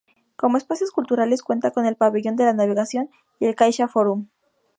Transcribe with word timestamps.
Como 0.35 0.57
espacios 0.57 0.89
culturales, 0.89 1.43
cuenta 1.43 1.69
con 1.69 1.85
el 1.85 1.95
pabellón 1.95 2.35
de 2.35 2.45
la 2.45 2.53
Navegación 2.53 3.11
y 3.39 3.45
el 3.45 3.53
CaixaForum. 3.53 4.25